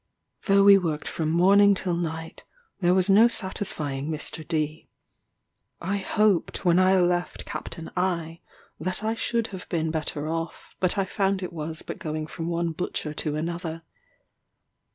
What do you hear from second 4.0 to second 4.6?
Mr.